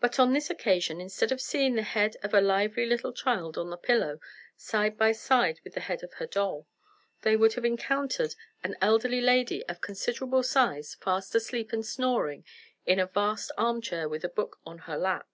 [0.00, 3.70] But on this occasion, instead of seeing the head of a lively little child on
[3.70, 4.18] the pillow,
[4.56, 6.66] side by side with the head of her doll,
[7.22, 12.44] they would have encountered an elderly lady of considerable size, fast asleep and snoring
[12.84, 15.28] in a vast armchair, with a book on her lap.